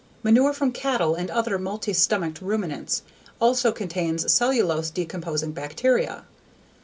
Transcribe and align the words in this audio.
Manure 0.23 0.51
from 0.51 0.71
cattle 0.71 1.13
and 1.13 1.29
other 1.29 1.59
multi 1.59 1.93
stomached 1.93 2.41
ruminants 2.41 3.03
also 3.39 3.71
contains 3.71 4.33
cellulose 4.33 4.89
decomposing 4.89 5.51
bacteria. 5.51 6.25